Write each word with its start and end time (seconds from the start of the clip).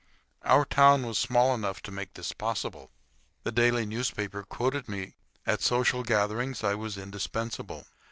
Our 0.41 0.65
town 0.65 1.05
was 1.05 1.19
small 1.19 1.53
enough 1.53 1.83
to 1.83 1.91
make 1.91 2.15
this 2.15 2.31
possible. 2.31 2.89
The 3.43 3.51
daily 3.51 3.85
newspaper 3.85 4.41
quoted 4.41 4.89
me. 4.89 5.13
At 5.45 5.61
social 5.61 6.01
gatherings 6.03 6.63
I 6.63 6.73
was 6.73 6.97
indispensable. 6.97 7.85